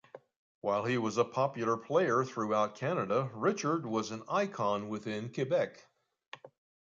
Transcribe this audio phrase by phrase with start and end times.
[0.61, 5.85] While he was a popular player throughout Canada, Richard was an icon within Quebec.